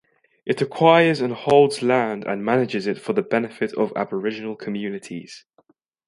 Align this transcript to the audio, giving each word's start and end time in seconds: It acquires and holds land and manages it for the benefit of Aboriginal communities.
It 0.47 0.59
acquires 0.63 1.21
and 1.21 1.31
holds 1.31 1.83
land 1.83 2.23
and 2.25 2.43
manages 2.43 2.87
it 2.87 2.99
for 2.99 3.13
the 3.13 3.21
benefit 3.21 3.71
of 3.73 3.93
Aboriginal 3.95 4.55
communities. 4.55 5.45